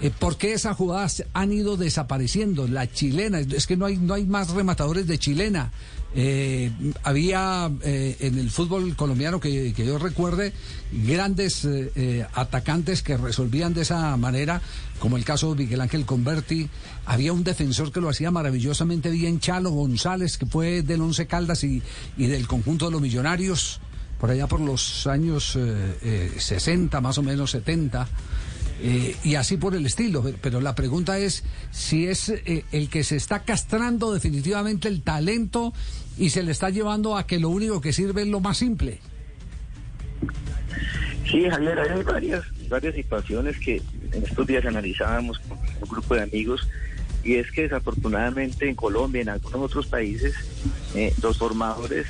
[0.00, 2.68] Eh, ¿Por qué esas jugadas han ido desapareciendo?
[2.68, 5.72] La chilena, es que no hay, no hay más rematadores de chilena.
[6.14, 6.70] Eh,
[7.02, 10.54] había eh, en el fútbol colombiano que, que yo recuerde
[10.90, 14.62] grandes eh, eh, atacantes que resolvían de esa manera,
[15.00, 16.68] como el caso de Miguel Ángel Converti.
[17.04, 21.62] Había un defensor que lo hacía maravillosamente bien, Chalo González, que fue del Once Caldas
[21.64, 21.82] y,
[22.16, 23.80] y del conjunto de los Millonarios,
[24.18, 28.08] por allá por los años eh, eh, 60, más o menos 70.
[28.80, 30.24] Eh, y así por el estilo.
[30.40, 35.72] Pero, la pregunta es si es eh, el que se está castrando definitivamente el talento
[36.16, 39.00] y se le está llevando a que lo único que sirve es lo más simple.
[41.30, 46.22] Sí, Javier, hay varias, varias situaciones que en estos días analizábamos con un grupo de
[46.22, 46.66] amigos
[47.22, 50.34] y es que desafortunadamente en Colombia y en algunos otros países
[50.94, 52.06] eh, los formadores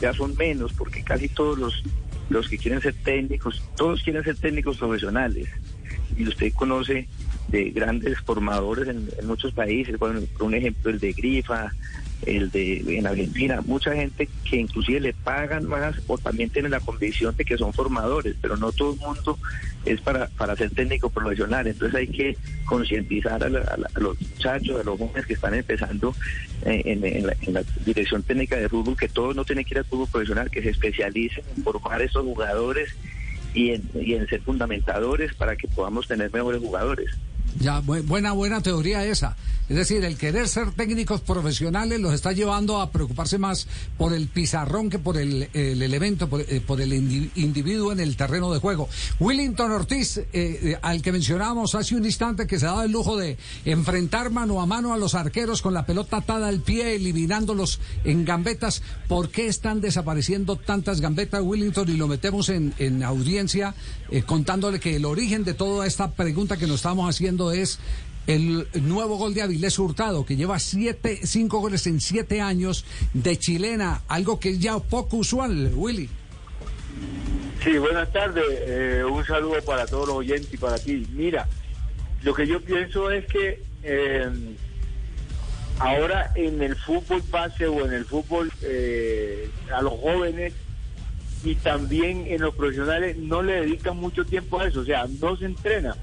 [0.00, 1.84] ya son menos porque casi todos los,
[2.28, 5.48] los que quieren ser técnicos, todos quieren ser técnicos profesionales.
[6.16, 7.08] Y usted conoce
[7.48, 11.72] de grandes formadores en, muchos países, por un ejemplo el de Grifa,
[12.26, 16.80] el de en Argentina, mucha gente que inclusive le pagan más o también tienen la
[16.80, 19.38] convicción de que son formadores, pero no todo el mundo
[19.84, 24.84] es para, para ser técnico profesional, entonces hay que concientizar a, a los muchachos, a
[24.84, 26.14] los jóvenes que están empezando
[26.64, 29.78] en, en la, en la dirección técnica de fútbol, que todos no tienen que ir
[29.78, 32.94] al fútbol profesional, que se especialicen en formar esos jugadores
[33.54, 37.10] y en, y en ser fundamentadores para que podamos tener mejores jugadores.
[37.60, 39.36] Ya, bu- buena, buena teoría esa.
[39.68, 43.66] Es decir, el querer ser técnicos profesionales los está llevando a preocuparse más
[43.98, 47.98] por el pizarrón que por el, el elemento, por, eh, por el indi- individuo en
[47.98, 48.88] el terreno de juego.
[49.18, 53.16] Willington Ortiz, eh, eh, al que mencionábamos hace un instante, que se daba el lujo
[53.16, 57.80] de enfrentar mano a mano a los arqueros con la pelota atada al pie, eliminándolos
[58.04, 58.82] en gambetas.
[59.08, 61.88] ¿Por qué están desapareciendo tantas gambetas, Willington?
[61.88, 63.74] Y lo metemos en, en audiencia
[64.12, 67.78] eh, contándole que el origen de toda esta pregunta que nos estamos haciendo es
[68.26, 72.84] el nuevo gol de Avilés Hurtado, que lleva siete, cinco goles en siete años
[73.14, 76.08] de chilena, algo que es ya poco usual, Willy.
[77.62, 78.44] Sí, buenas tardes.
[78.48, 81.06] Eh, un saludo para todos los oyentes y para ti.
[81.12, 81.48] Mira,
[82.22, 84.28] lo que yo pienso es que eh,
[85.78, 90.52] ahora en el fútbol base o en el fútbol eh, a los jóvenes
[91.44, 95.36] y también en los profesionales no le dedican mucho tiempo a eso, o sea, no
[95.36, 95.96] se entrena.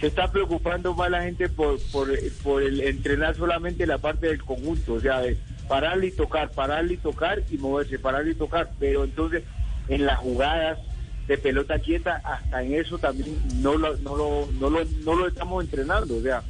[0.00, 2.08] Se está preocupando más la gente por, por,
[2.42, 6.94] por el entrenar solamente la parte del conjunto, o sea, de pararle y tocar, pararle
[6.94, 9.42] y tocar y moverse, pararle y tocar, pero entonces
[9.88, 10.78] en las jugadas
[11.26, 15.26] de pelota quieta, hasta en eso también no lo, no lo, no lo, no lo
[15.26, 16.42] estamos entrenando, o sea,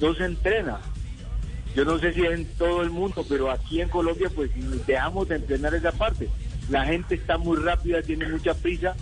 [0.00, 0.78] no se entrena.
[1.74, 4.50] Yo no sé si es en todo el mundo, pero aquí en Colombia pues
[4.86, 6.28] dejamos de entrenar esa parte.
[6.70, 8.94] La gente está muy rápida, tiene mucha prisa,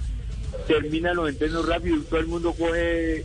[0.66, 3.24] termina los entrenos rápido y todo el mundo coge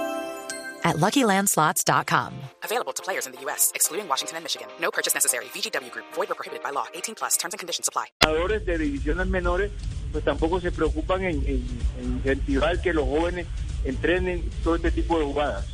[0.83, 2.33] at LuckyLandSlots.com.
[2.63, 4.67] Available to players in the U.S., excluding Washington and Michigan.
[4.81, 5.45] No purchase necessary.
[5.53, 6.85] VGW Group, void were prohibited by law.
[6.93, 8.05] 18 plus terms and conditions apply.
[8.23, 9.71] jugadores de divisiones menores
[10.11, 11.65] pues tampoco se preocupan en, en-
[11.99, 13.47] en incentivar que los jóvenes
[13.85, 15.65] entrenen todo este tipo de jugadas.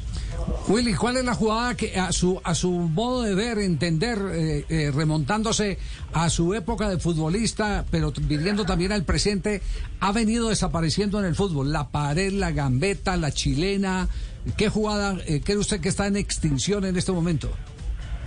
[0.67, 4.65] Willy, ¿cuál es la jugada que a su, a su modo de ver, entender, eh,
[4.69, 5.79] eh, remontándose
[6.13, 9.61] a su época de futbolista, pero viviendo también al presente,
[9.99, 11.71] ha venido desapareciendo en el fútbol?
[11.73, 14.07] La pared, la gambeta, la chilena.
[14.55, 17.51] ¿Qué jugada eh, cree usted que está en extinción en este momento?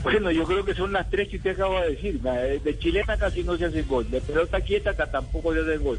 [0.02, 2.20] Bueno, yo creo que son las tres que usted acaba de decir.
[2.24, 5.76] Eh, De chilena casi no se hace gol, de pelota quieta acá tampoco se hace
[5.78, 5.98] gol,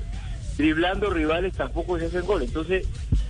[0.58, 2.44] driblando rivales tampoco se hace gol.
[2.44, 2.86] Entonces,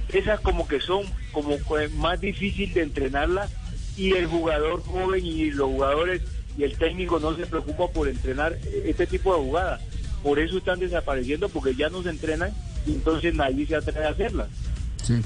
[0.10, 1.58] esas como que son como
[1.98, 3.52] más difícil de entrenarlas
[3.98, 6.22] y el jugador joven y los jugadores
[6.58, 9.82] y el técnico no se preocupa por entrenar eh, este tipo de jugadas.
[10.24, 12.52] Por eso están desapareciendo porque ya no se entrenan
[12.86, 14.48] y entonces nadie se atreve a hacerlas.
[15.04, 15.22] Sí.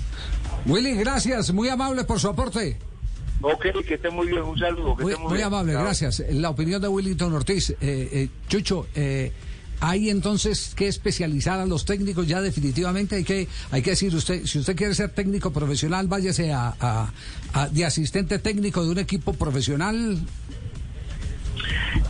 [0.66, 2.78] Willy, gracias, muy amable por su aporte.
[3.42, 4.96] Ok, que esté muy bien, un saludo.
[4.96, 5.48] Que Muy, esté muy muy bien.
[5.48, 6.24] amable, gracias.
[6.32, 7.70] La opinión de Willington Ortiz.
[7.72, 9.32] Eh, eh, Chucho, eh,
[9.82, 13.18] hay entonces que especializar a los técnicos ya definitivamente.
[13.18, 17.12] Hay que, hay que decir, usted, si usted quiere ser técnico profesional, váyase a, a-
[17.54, 20.18] a- de asistente técnico de un equipo profesional.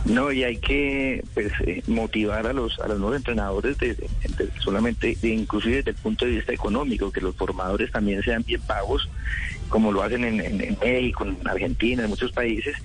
[0.08, 3.96] No, y hay que pues, eh, motivar a los a los nuevos entrenadores de,
[4.60, 8.60] solamente, de- inclusive desde el punto de vista económico, que los formadores también sean bien
[8.60, 9.08] pagos,
[9.68, 12.76] como lo hacen en, en- en México, en Argentina, en muchos países,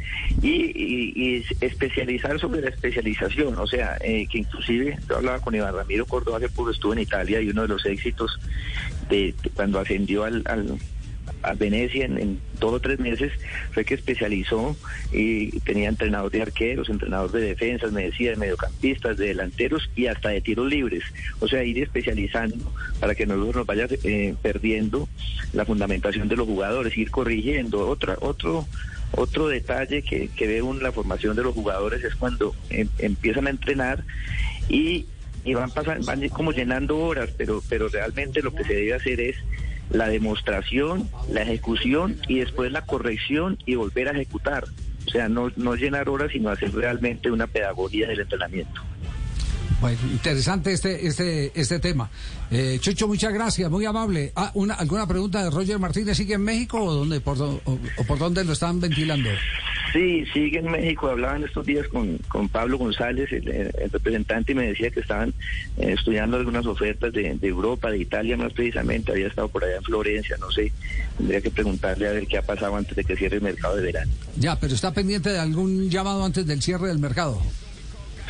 [0.42, 5.54] y, y- y especializar sobre la especialización, o sea, eh, que inclusive yo hablaba con
[5.54, 8.40] Iván Ramiro Córdoba poco, estuvo en Italia y uno de los éxitos
[9.10, 10.78] de, de cuando ascendió al, al
[11.44, 13.32] a Venecia en, en dos o tres meses
[13.72, 14.76] fue que especializó
[15.12, 20.08] y tenía entrenador de arqueros, entrenador de defensas, me decía, de mediocampistas, de delanteros y
[20.08, 21.04] hasta de tiros libres.
[21.40, 25.08] O sea, ir especializando para que nosotros nos vaya eh, perdiendo
[25.54, 27.88] la fundamentación de los jugadores, ir corrigiendo.
[27.88, 28.68] Otra, otro
[29.14, 33.48] otro detalle que, que ve en la formación de los jugadores es cuando em- empiezan
[33.48, 34.04] a entrenar
[34.70, 35.06] y,
[35.44, 39.20] y van pasando, van como llenando horas, pero, pero realmente lo que se debe hacer
[39.20, 39.36] es
[39.92, 44.66] la demostración, la ejecución y después la corrección y volver a ejecutar.
[45.08, 48.82] O sea, no, no llenar horas, sino hacer realmente una pedagogía del entrenamiento.
[49.82, 52.10] Bueno, interesante este, este, este tema.
[52.52, 54.32] Eh, Chucho, muchas gracias, muy amable.
[54.36, 56.18] Ah, una, ¿Alguna pregunta de Roger Martínez?
[56.18, 59.30] ¿Sigue en México o, dónde, por, o, o por dónde lo están ventilando?
[59.94, 61.10] Sí, sigue en México.
[61.10, 65.02] Hablaba en estos días con, con Pablo González, el, el representante, y me decía que
[65.02, 65.34] estaban
[65.78, 69.12] eh, estudiando algunas ofertas de, de Europa, de Italia más precisamente.
[69.12, 70.72] Había estado por allá en Florencia, no sé.
[71.18, 73.84] Tendría que preguntarle a ver qué ha pasado antes de que cierre el mercado de
[73.84, 74.12] verano.
[74.38, 77.42] Ya, pero está pendiente de algún llamado antes del cierre del mercado.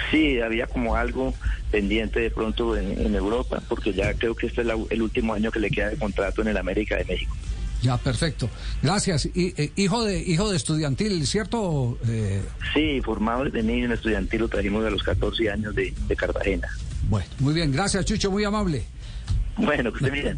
[0.10, 1.34] Sí, había como algo
[1.70, 5.34] pendiente de pronto en, en Europa, porque ya creo que este es la- el último
[5.34, 7.36] año que le queda de contrato en el América de México.
[7.82, 8.50] Ya, perfecto.
[8.82, 9.26] Gracias.
[9.34, 11.98] Y, eh, hijo de hijo de estudiantil, ¿cierto?
[12.08, 12.42] Eh,
[12.74, 16.68] Sí, formado desde niño en estudiantil, lo trajimos a los 14 años de, de Cartagena.
[17.10, 17.72] bueno, muy bien.
[17.72, 18.84] Gracias, Chucho, muy amable.
[19.58, 20.38] Bueno, que esté bien.